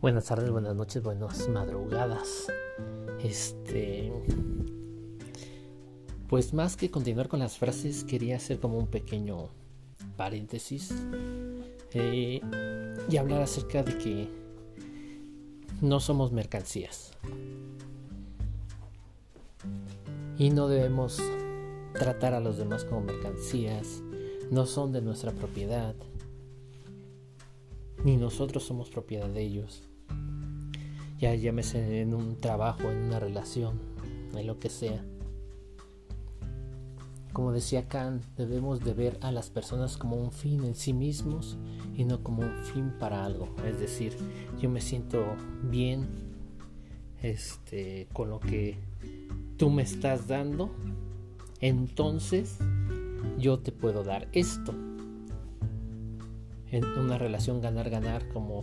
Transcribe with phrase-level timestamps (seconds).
[0.00, 2.50] Buenas tardes, buenas noches, buenas madrugadas.
[3.22, 4.10] Este.
[6.26, 9.50] Pues más que continuar con las frases, quería hacer como un pequeño
[10.16, 10.94] paréntesis
[11.92, 12.40] eh,
[13.10, 14.30] y hablar acerca de que
[15.82, 17.12] no somos mercancías.
[20.38, 21.20] Y no debemos
[21.92, 24.02] tratar a los demás como mercancías,
[24.50, 25.94] no son de nuestra propiedad,
[28.02, 29.89] ni nosotros somos propiedad de ellos
[31.20, 33.78] ya llámese en un trabajo, en una relación,
[34.34, 35.04] en lo que sea.
[37.34, 41.58] Como decía Kant, debemos de ver a las personas como un fin en sí mismos
[41.94, 43.54] y no como un fin para algo.
[43.66, 44.16] Es decir,
[44.60, 46.08] yo me siento bien
[47.22, 48.78] este, con lo que
[49.58, 50.70] tú me estás dando,
[51.60, 52.56] entonces
[53.38, 54.74] yo te puedo dar esto.
[56.72, 58.62] En una relación ganar-ganar como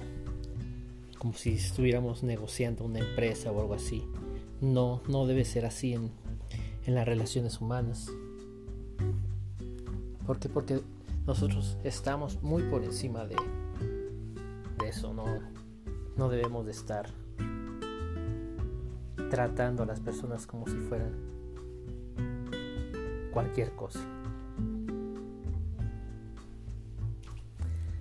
[1.18, 4.04] como si estuviéramos negociando una empresa o algo así.
[4.62, 6.12] No, no debe ser así en,
[6.86, 8.12] en las relaciones humanas.
[10.26, 10.50] ¿Por qué?
[10.50, 10.82] Porque
[11.26, 13.36] nosotros estamos muy por encima de,
[14.80, 15.26] de eso, no,
[16.16, 17.10] no debemos de estar
[19.30, 21.12] tratando a las personas como si fueran
[23.34, 24.00] cualquier cosa.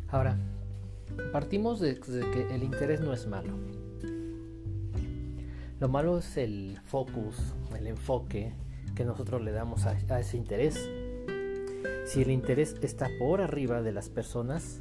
[0.09, 0.39] Ahora,
[1.33, 3.53] Partimos de, que el interés no es malo.
[5.79, 8.55] Lo malo es el focus, el enfoque
[8.95, 10.89] que nosotros le damos a, ese interés.
[12.07, 14.81] Si el interés está por arriba de las personas,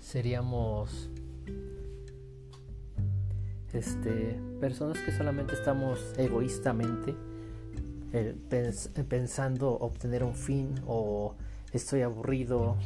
[0.00, 1.10] seríamos
[3.72, 7.14] este, personas que solamente estamos egoístamente
[8.12, 8.34] eh,
[9.08, 11.34] pensando obtener un fin o
[11.72, 12.76] estoy aburrido,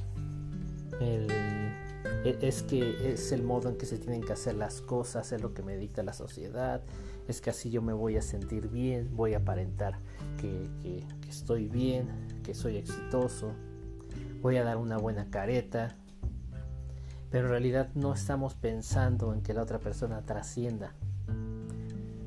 [1.01, 5.41] e, es que es el modo en que se tienen que hacer las cosas, es
[5.41, 6.83] lo que me dicta la sociedad,
[7.29, 9.99] es que así yo me voy a sentir bien, voy a aparentar
[10.39, 10.69] que,
[11.29, 12.09] estoy bien,
[12.43, 13.53] que soy exitoso,
[14.43, 15.97] voy a dar una buena careta,
[17.31, 20.95] pero en realidad no estamos pensando en que la otra persona trascienda.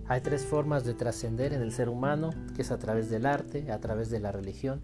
[0.08, 3.72] Hay tres formas de trascender en el ser humano, que es a través del arte,
[3.72, 4.82] a través de la religión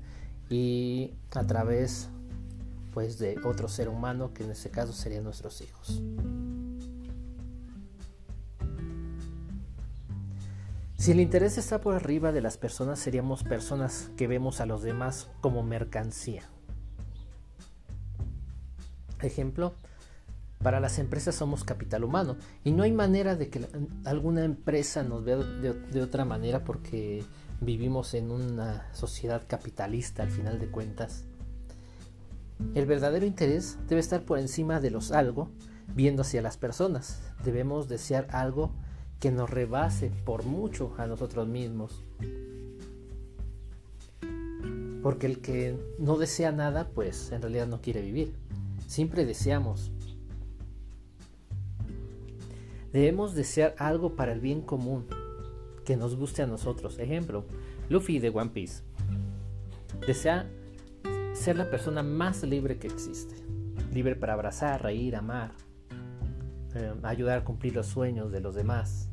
[0.50, 2.10] y a través
[2.94, 6.02] pues de otro ser humano que en este caso serían nuestros hijos.
[10.98, 14.82] Si el interés está por arriba de las personas, seríamos personas que vemos a los
[14.82, 16.44] demás como mercancía.
[19.22, 19.74] Ejemplo,
[20.62, 22.36] para las empresas somos capital humano
[22.66, 23.66] y no hay manera de que
[24.04, 27.24] alguna empresa nos vea de, de, otra manera porque
[27.62, 31.24] vivimos en una sociedad capitalista al final de cuentas
[32.76, 35.50] el verdadero interés debe estar por encima de los algo,
[35.96, 37.22] viendo hacia las personas.
[37.44, 38.72] Debemos desear algo
[39.20, 42.04] que nos rebase por mucho a nosotros mismos.
[45.02, 48.34] Porque el que no desea nada, pues en realidad no quiere vivir.
[48.88, 49.92] Siempre deseamos.
[52.92, 55.06] Debemos desear algo para el bien común,
[55.86, 57.00] que nos guste a nosotros.
[57.00, 57.46] Ejemplo,
[57.88, 58.84] Luffy de One Piece.
[60.06, 60.50] Desea
[61.40, 63.36] ser la persona más libre que existe.
[63.94, 65.52] Libre para abrazar, reír, amar,
[66.76, 69.10] eh, ayudar a cumplir los sueños de los demás.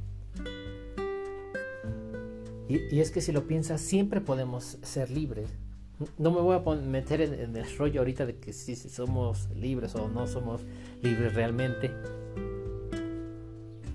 [2.68, 5.48] Y, es que si lo piensas, siempre podemos ser libres.
[6.18, 10.08] No me voy a meter en, el rollo ahorita de que si, somos libres o
[10.08, 10.62] no somos
[11.02, 11.92] libres realmente.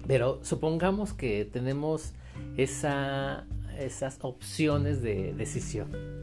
[0.08, 2.14] Pero supongamos que tenemos
[2.56, 3.46] esa,
[3.78, 6.21] esas opciones de decisión.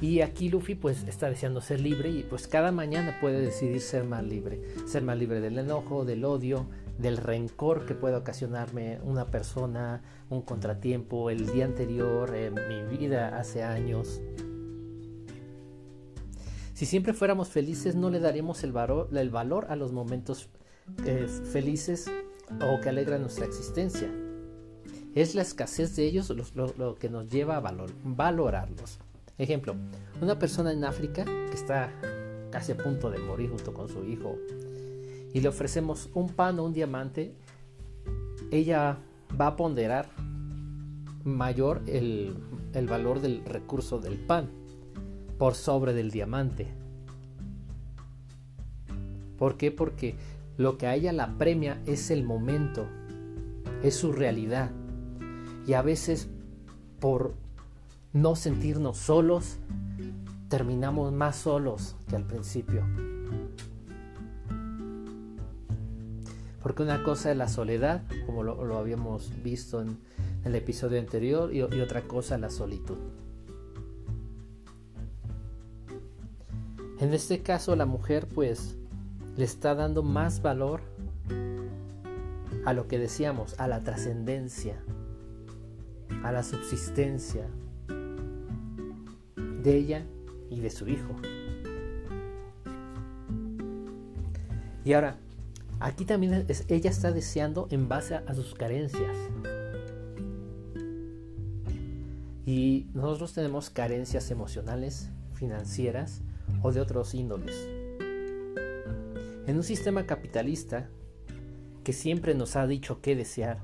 [0.00, 4.04] Y aquí Luffy pues está deseando ser libre y pues cada mañana puede decidir ser
[4.04, 4.62] más libre.
[4.86, 6.66] Ser más libre del enojo, del odio,
[6.98, 13.38] del rencor que puede ocasionarme una persona, un contratiempo, el día anterior, en mi vida
[13.38, 14.20] hace años.
[16.74, 20.48] Si siempre fuéramos felices no le daríamos el valor, el valor a los momentos
[21.04, 22.08] eh, felices
[22.50, 24.08] o que alegran nuestra existencia.
[25.14, 29.00] Es la escasez de ellos lo, que nos lleva a valorarlos.
[29.38, 29.76] Ejemplo,
[30.20, 31.92] una persona en África que está
[32.50, 34.36] casi a punto de morir junto con su hijo
[35.32, 37.34] y le ofrecemos un pan o un diamante,
[38.50, 38.98] ella
[39.40, 40.08] va a ponderar
[41.24, 42.36] mayor el,
[42.72, 44.50] el valor del recurso del pan
[45.38, 46.66] por sobre del diamante.
[49.38, 49.70] ¿Por qué?
[49.70, 50.16] Porque
[50.56, 52.88] lo que a ella la premia es el momento,
[53.84, 54.72] es su realidad.
[55.66, 56.28] Y a veces
[56.98, 57.34] por
[58.22, 59.58] no sentirnos solos,
[60.48, 62.84] terminamos más solos que al principio.
[66.62, 69.98] Porque una cosa es la soledad, como lo, habíamos visto en,
[70.44, 72.98] el episodio anterior, y, y otra cosa la solitud.
[77.00, 78.76] En este caso la mujer pues
[79.36, 80.80] le está dando más valor
[82.64, 84.82] a lo que decíamos, a la trascendencia,
[86.24, 87.48] a la subsistencia
[89.62, 90.06] de ella
[90.50, 91.16] y de su hijo.
[94.84, 95.18] Y ahora,
[95.80, 99.16] aquí también ella está deseando en base a, sus carencias.
[102.46, 106.22] Y nosotros tenemos carencias emocionales, financieras
[106.62, 107.68] o de otros índoles.
[109.46, 110.88] En un sistema capitalista
[111.84, 113.58] que siempre nos ha dicho qué desear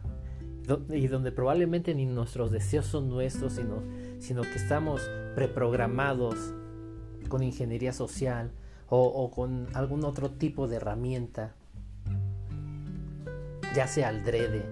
[0.90, 3.82] y donde probablemente ni nuestros deseos son nuestros, sino,
[4.24, 5.02] sino que estamos
[5.34, 6.54] preprogramados
[7.28, 8.52] con ingeniería social
[8.88, 11.54] o, con algún otro tipo de herramienta,
[13.74, 14.64] ya sea al drede.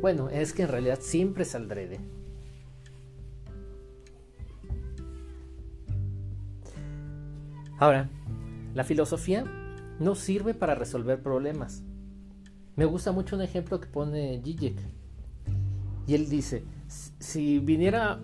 [0.00, 1.98] Bueno, es que en realidad siempre es al drede.
[7.78, 8.08] Ahora,
[8.74, 9.44] la filosofía
[9.98, 11.82] no sirve para resolver problemas.
[12.76, 14.78] Me gusta mucho un ejemplo que pone Zizek.
[16.06, 16.64] Y él dice,
[17.18, 18.20] si viniera,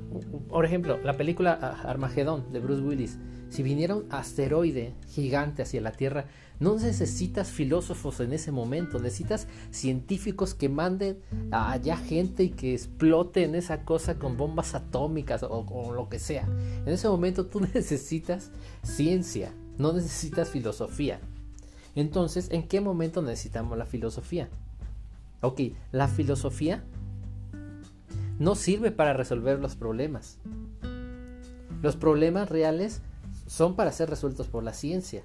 [0.49, 3.19] por ejemplo, la película Armagedón de Bruce Willis,
[3.49, 6.25] si viniera un asteroide gigante hacia la Tierra,
[6.59, 11.19] no necesitas filósofos en ese momento, necesitas científicos que manden
[11.51, 16.47] allá gente y que exploten esa cosa con bombas atómicas o, o lo que sea.
[16.87, 18.53] En ese momento tú necesitas
[18.83, 21.21] ciencia, no necesitas filosofía.
[21.95, 24.49] Entonces, ¿en qué momento necesitamos la filosofía?
[25.43, 26.85] Ok, la filosofía
[28.39, 30.39] no sirve para resolver los problemas.
[31.83, 33.03] Los problemas reales
[33.47, 35.25] son para ser resueltos por la ciencia.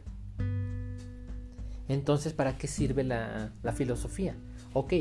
[1.88, 4.36] Entonces, ¿para qué sirve la, filosofía?
[4.74, 4.94] Ok,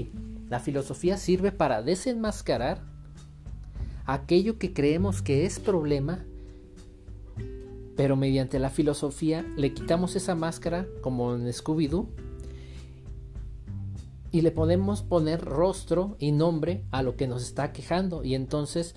[0.49, 2.83] la filosofía sirve para desenmascarar
[4.05, 6.25] aquello que creemos que es problema
[7.97, 12.07] pero mediante la filosofía le quitamos esa máscara como en Scooby-Doo
[14.31, 18.95] y le podemos poner rostro y nombre a lo que nos está quejando y entonces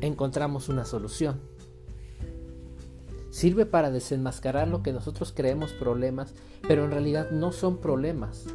[0.00, 1.40] encontramos una solución.
[3.30, 6.34] Sirve para desenmascarar lo que nosotros creemos problemas,
[6.66, 8.46] pero en realidad no son problemas.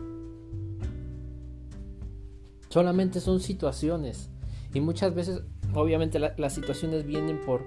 [2.69, 4.29] Solamente son situaciones.
[4.73, 5.43] Y muchas veces,
[5.75, 7.61] obviamente, las situaciones vienen por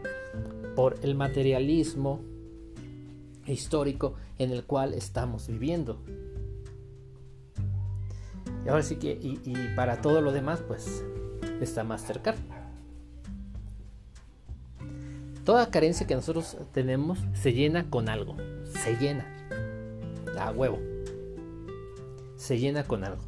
[0.76, 2.20] por el materialismo
[3.46, 5.98] histórico en el cual estamos viviendo.
[8.67, 11.05] Y ahora sí que, y, para todo lo demás, pues
[11.61, 12.37] está Mastercard.
[15.45, 18.37] Toda carencia que nosotros tenemos se llena con algo.
[18.65, 19.25] Se llena.
[20.37, 20.81] A huevo.
[22.35, 23.23] Se llena con algo.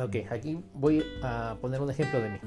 [0.00, 2.38] Ok, aquí voy a poner un ejemplo de mí.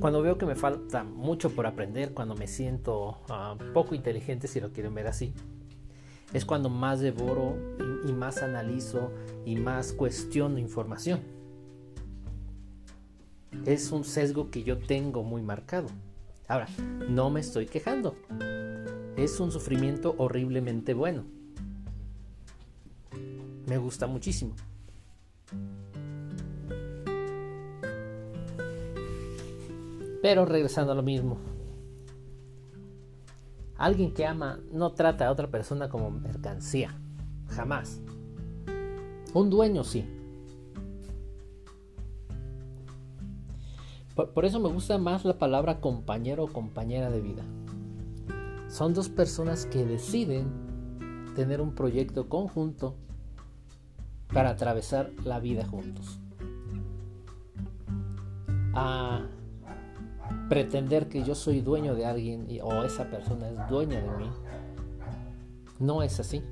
[0.00, 4.58] Cuando veo que me falta mucho por aprender, cuando me siento ah, poco inteligente, si
[4.58, 5.32] lo quieren ver así,
[6.32, 7.56] es cuando más devoro
[8.06, 9.12] y, más analizo
[9.44, 11.20] y más cuestiono información.
[13.64, 15.88] Es un sesgo que yo tengo muy marcado.
[16.46, 16.68] Ahora,
[17.08, 18.16] no me estoy quejando.
[19.16, 21.24] Es un sufrimiento horriblemente bueno.
[23.66, 24.54] Me gusta muchísimo.
[30.22, 31.38] Pero regresando a lo mismo.
[33.76, 36.98] Alguien que ama no trata a otra persona como mercancía.
[37.48, 38.00] Jamás.
[39.34, 40.04] Un dueño sí.
[44.34, 47.44] Por, eso me gusta más la palabra compañero o compañera de vida.
[48.68, 50.48] Son dos personas que deciden
[51.36, 52.96] tener un proyecto conjunto
[54.32, 56.18] para atravesar la vida juntos.
[58.74, 59.26] Ah,
[60.48, 64.30] pretender que yo soy dueño de alguien o esa persona es dueña de mí.
[65.78, 66.42] No es así.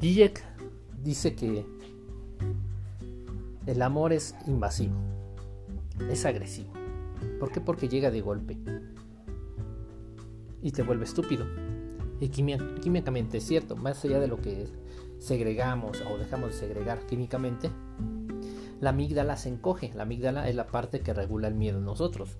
[0.00, 0.44] Zizek
[1.02, 1.64] dice que
[3.66, 4.94] el amor es invasivo,
[6.10, 6.72] es agresivo.
[7.40, 7.60] ¿Por qué?
[7.60, 8.56] Porque llega de golpe
[10.62, 11.46] y te vuelve estúpido.
[12.20, 14.66] Y químicamente es cierto, más allá de lo que
[15.18, 17.70] segregamos o dejamos de segregar químicamente,
[18.80, 19.92] la amígdala se encoge.
[19.94, 22.38] La amígdala es la parte que regula el miedo en nosotros.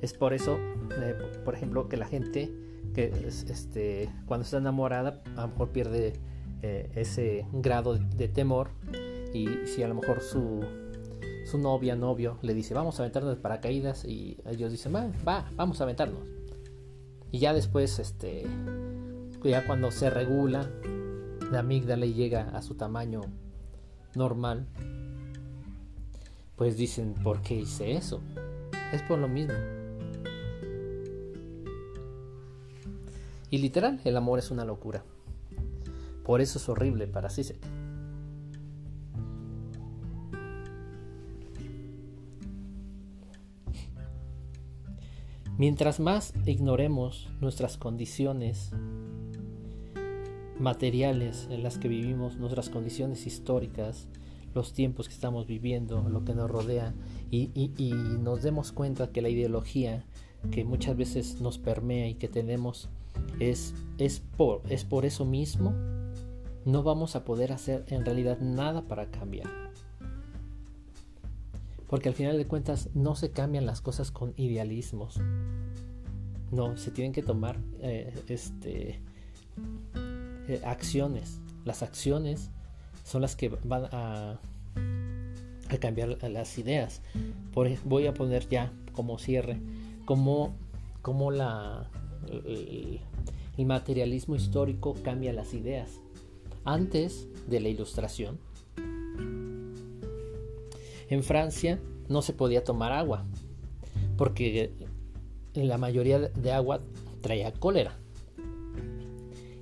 [0.00, 0.58] Es por eso,
[1.00, 2.52] eh, por ejemplo, que la gente
[2.94, 6.20] que este, cuando está enamorada a lo mejor pierde
[6.66, 8.70] eh, ese grado de temor
[9.34, 10.64] y si a lo mejor su,
[11.44, 15.50] su novia, novio, le dice, vamos a aventarnos de paracaídas y ellos dicen, va, va,
[15.56, 16.26] vamos a aventarnos.
[17.30, 18.46] Y ya después, este,
[19.42, 20.70] ya cuando se regula,
[21.52, 23.20] la amígdala llega a su tamaño
[24.14, 24.66] normal,
[26.56, 28.22] pues dicen, ¿por qué hice eso?
[28.90, 29.52] Es por lo mismo.
[33.50, 35.04] Y literal, el amor es una locura.
[36.24, 37.58] Por eso es horrible para Sisek.
[45.56, 48.72] Mientras más ignoremos nuestras condiciones
[50.58, 54.08] materiales en las que vivimos, nuestras condiciones históricas,
[54.52, 56.94] los tiempos que estamos viviendo, lo que nos rodea,
[57.30, 57.50] y,
[58.20, 60.04] nos demos cuenta que la ideología
[60.50, 62.88] que muchas veces nos permea y que tenemos
[63.38, 65.72] es, es, por, es por eso mismo,
[66.64, 69.48] no vamos a poder hacer en realidad nada para cambiar.
[71.88, 75.20] Porque al final de cuentas no se cambian las cosas con idealismos.
[76.50, 79.00] No, se tienen que tomar eh, este,
[80.48, 81.40] eh, acciones.
[81.64, 82.50] Las acciones
[83.04, 84.40] son las que van a,
[85.80, 87.02] cambiar las ideas.
[87.52, 89.58] Por, voy a poner ya como cierre,
[90.04, 90.54] como
[91.30, 91.90] la,
[93.56, 96.00] el materialismo histórico cambia las ideas.
[96.64, 98.38] Antes de la ilustración,
[101.08, 101.78] en Francia
[102.08, 103.24] no se podía tomar agua,
[104.16, 104.72] porque
[105.54, 106.80] la mayoría de agua
[107.20, 107.98] traía cólera.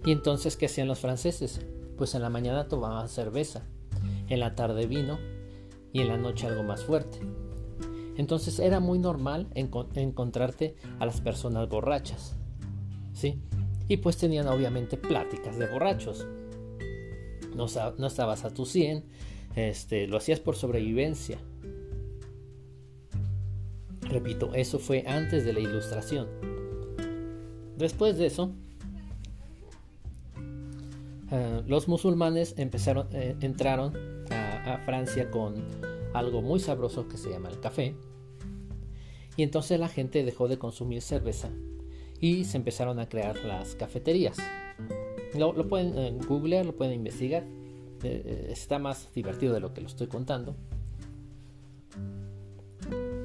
[0.05, 1.61] Y entonces, ¿qué hacían los franceses?
[1.97, 3.65] Pues en la mañana tomaban cerveza,
[4.29, 5.19] en la tarde vino
[5.93, 7.19] y en la noche algo más fuerte.
[8.17, 12.37] Entonces era muy normal encontrarte a las personas borrachas.
[13.13, 13.41] ¿Sí?
[13.89, 16.27] Y pues tenían obviamente pláticas de borrachos.
[17.55, 17.67] No,
[17.99, 19.05] no estabas a tu 100,
[19.57, 21.39] este, lo hacías por sobrevivencia.
[24.03, 26.29] Repito, eso fue antes de la ilustración.
[27.77, 28.53] Después de eso,
[31.31, 33.95] eh, los musulmanes empezaron, eh, entraron
[34.31, 35.55] a, a, Francia con
[36.13, 37.95] algo muy sabroso que se llama el café.
[39.37, 41.49] Y entonces la gente dejó de consumir cerveza
[42.21, 44.37] y se empezaron a crear las cafeterías.
[45.35, 47.45] Lo, pueden eh, googlear, lo pueden investigar.
[48.03, 50.57] Eh, eh, está más divertido de lo que lo estoy contando.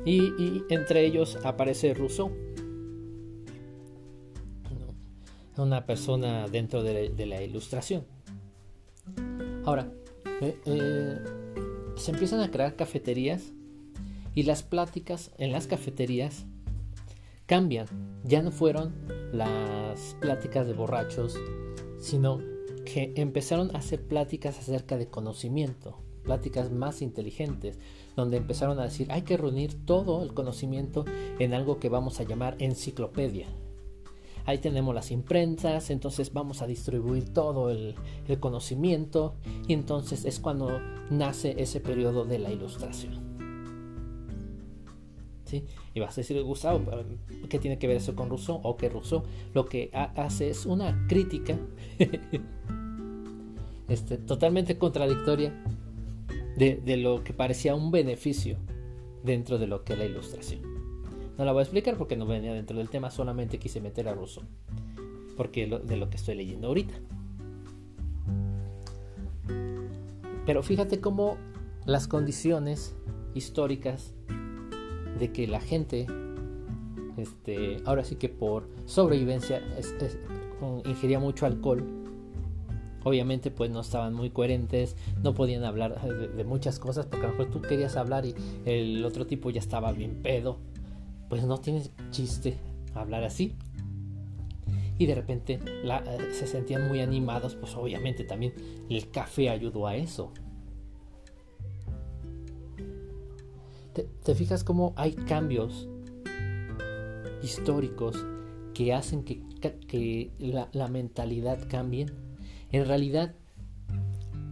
[0.05, 2.31] Y, entre ellos aparece Rousseau,
[5.57, 8.05] una persona dentro de, la ilustración.
[9.65, 9.91] Ahora,
[11.97, 13.51] se empiezan a crear cafeterías
[14.33, 16.45] y las pláticas en las cafeterías
[17.47, 17.87] cambian.
[18.23, 18.93] Ya no fueron
[19.33, 21.35] las pláticas de borrachos,
[21.99, 22.39] sino
[22.85, 27.79] que empezaron a hacer pláticas acerca de conocimiento, pláticas más inteligentes,
[28.15, 31.05] donde empezaron a decir hay que reunir todo el conocimiento
[31.39, 33.47] en algo que vamos a llamar enciclopedia.
[34.45, 37.95] Ahí tenemos las imprentas, entonces vamos a distribuir todo el,
[38.29, 39.35] el conocimiento
[39.67, 43.26] y entonces es cuando nace ese periodo de la ilustración.
[45.93, 46.81] Y vas a decir, Gustavo,
[47.49, 48.59] ¿qué tiene que ver eso con Rousseau?
[48.63, 49.23] O que Rousseau
[49.53, 51.57] lo que hace es una crítica
[53.89, 55.53] este, totalmente contradictoria
[56.57, 58.57] de, lo que parecía un beneficio
[59.23, 60.61] dentro de lo que es la ilustración.
[61.37, 64.13] No la voy a explicar porque no venía dentro del tema, solamente quise meter a
[64.13, 64.43] Rousseau,
[65.35, 66.95] porque de lo que estoy leyendo ahorita.
[70.47, 71.37] Pero fíjate cómo
[71.85, 72.95] las condiciones
[73.35, 74.13] históricas
[75.17, 76.07] de que la gente,
[77.17, 79.61] este, ahora sí que por sobrevivencia,
[80.85, 81.83] ingería mucho alcohol.
[83.03, 87.37] Obviamente pues no estaban muy coherentes, no podían hablar de, muchas cosas porque a lo
[87.37, 90.57] mejor tú querías hablar y el otro tipo ya estaba bien pedo.
[91.29, 92.57] Pues no tienes chiste
[92.93, 93.55] hablar así.
[94.99, 95.59] Y de repente
[96.31, 98.53] se sentían muy animados, pues obviamente también
[98.89, 100.33] el café ayudó a eso.
[104.23, 105.87] ¿Te, fijas cómo hay cambios
[107.41, 108.25] históricos
[108.75, 109.41] que hacen que,
[109.87, 112.05] que la, mentalidad cambie?
[112.71, 113.33] En realidad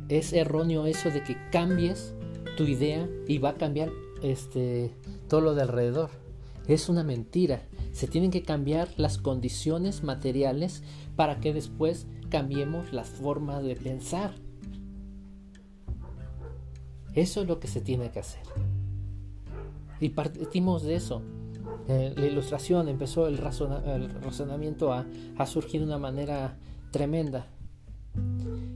[0.10, 2.16] es erróneo eso de que cambies
[2.58, 3.92] tu idea y va a cambiar
[4.24, 4.92] este,
[5.28, 6.10] todo lo de alrededor.
[6.68, 7.62] Es una mentira.
[7.92, 10.82] Se tienen que cambiar las condiciones materiales
[11.16, 14.34] para que después cambiemos las formas de pensar.
[17.14, 18.42] Eso es lo que se tiene que hacer.
[20.00, 21.22] Y partimos de eso.
[21.88, 25.06] Eh, la ilustración empezó el, razonamiento a,
[25.46, 26.58] surgir de una manera
[26.92, 27.48] tremenda.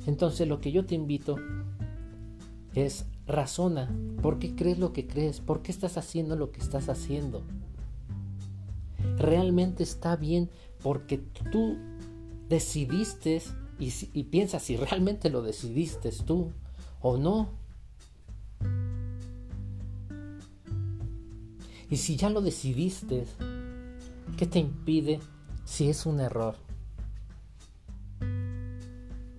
[0.05, 1.37] Entonces lo que yo te invito
[2.75, 3.89] es razona.
[4.21, 5.39] ¿Por qué crees lo que crees?
[5.39, 7.41] ¿Por qué estás haciendo lo que estás haciendo?
[9.17, 10.49] ¿Realmente está bien
[10.83, 11.17] porque
[11.51, 11.77] tú
[12.47, 13.41] decidiste
[13.79, 16.51] y, y piensas si realmente lo decidiste tú
[17.01, 17.58] o no?
[21.89, 23.25] Y si ya lo decidiste,
[24.37, 25.19] ¿qué te impide
[25.65, 26.55] si es un error?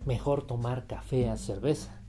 [0.05, 2.03] Mejor tomar café a cerveza.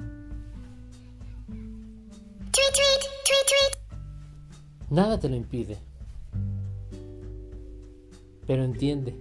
[4.90, 5.78] Nada te lo impide.
[8.48, 9.16] Pero entiende,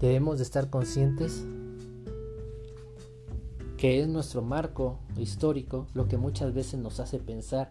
[0.00, 1.44] debemos de estar conscientes
[3.76, 7.70] que es nuestro marco histórico lo que muchas veces nos hace pensar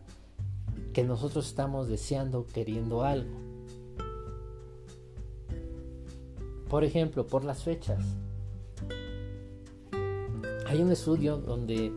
[0.97, 3.37] que nosotros estamos deseando, queriendo algo.
[6.67, 8.03] Por ejemplo, por las fechas.
[10.65, 11.91] Hay un estudio donde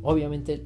[0.00, 0.64] obviamente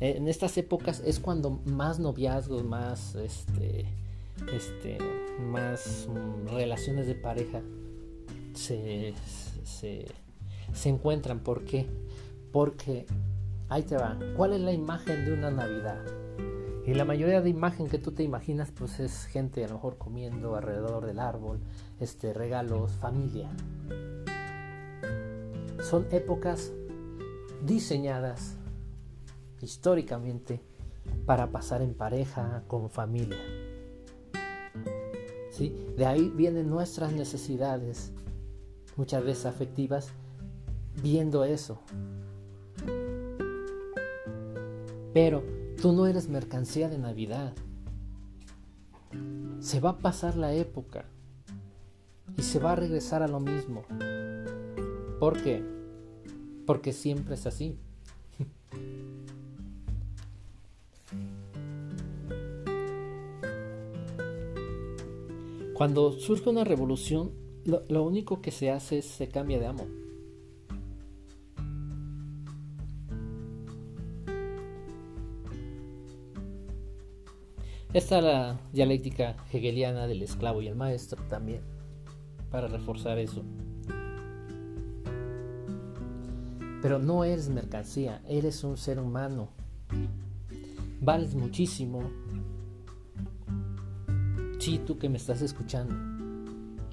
[0.00, 3.86] en estas épocas es cuando más noviazgos, más este,
[4.52, 4.98] este,
[5.40, 7.62] más mm, relaciones de pareja
[8.54, 9.14] se,
[9.62, 10.04] se,
[10.72, 11.44] se encuentran.
[11.44, 11.86] ¿Por qué?
[12.50, 13.06] Porque
[13.68, 14.18] ahí te va.
[14.36, 16.04] ¿Cuál es la imagen de una Navidad?
[16.88, 19.98] Y la mayoría de imagen que tú te imaginas, pues es gente a lo mejor
[19.98, 21.60] comiendo alrededor del árbol,
[22.00, 23.50] este, regalos, familia.
[25.82, 26.72] Son épocas
[27.62, 28.56] diseñadas
[29.60, 30.62] históricamente
[31.26, 33.36] para pasar en pareja, con familia.
[35.50, 35.92] ¿Sí?
[35.94, 38.12] De ahí vienen nuestras necesidades,
[38.96, 40.08] muchas veces afectivas,
[41.02, 41.82] viendo eso.
[45.12, 47.52] Pero Tú no eres mercancía de Navidad.
[49.60, 51.04] Se va a pasar la época
[52.36, 53.84] y se va a regresar a lo mismo.
[55.20, 55.62] ¿Por qué?
[56.66, 57.78] Porque siempre es así.
[65.74, 67.30] Cuando surge una revolución,
[67.64, 69.86] lo, único que se hace es se cambia de amo.
[77.94, 81.62] Está la dialéctica hegeliana del esclavo y el maestro también,
[82.50, 83.42] para reforzar eso.
[86.82, 89.48] Pero no eres mercancía, eres un ser humano.
[91.00, 92.02] Vales muchísimo.
[94.58, 95.94] Sí, tú que me estás escuchando.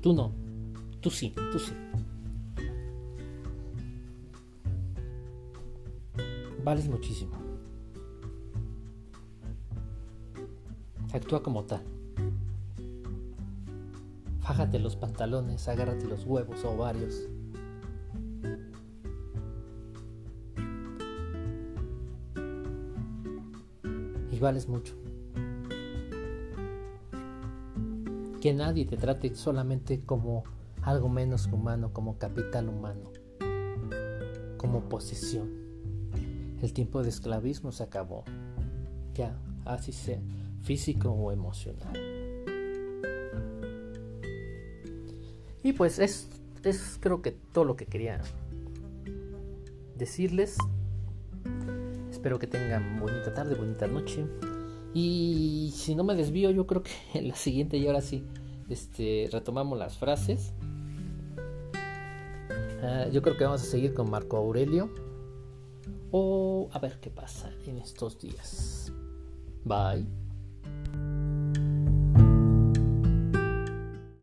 [0.01, 0.31] Tú no.
[1.01, 1.73] Tú sí, tú sí.
[6.63, 7.44] Vales muchísimo.
[11.15, 11.81] Actúa como tal.
[14.41, 17.29] Fájate los pantalones, agárrate los huevos o ovarios.
[24.29, 24.93] Y vales mucho.
[28.41, 30.43] Que nadie te trate solamente como
[30.81, 33.09] algo menos humano, como capital humano,
[34.57, 35.49] como posesión.
[36.61, 38.25] El tiempo de esclavismo se acabó.
[39.13, 40.19] Ya, así sea
[40.65, 41.93] físico o emocional.
[45.63, 46.29] Y pues es,
[46.63, 48.21] es creo que todo lo que quería
[49.95, 50.57] decirles.
[52.09, 54.25] Espero que tengan bonita tarde, bonita noche.
[54.93, 58.23] Y si no me desvío, yo creo que en la siguiente y ahora sí,
[58.69, 60.53] este, retomamos las frases.
[62.81, 64.89] Ah, yo creo que vamos a seguir con Marco Aurelio.
[66.11, 68.91] O a ver qué pasa en estos días.
[69.63, 70.24] Bye.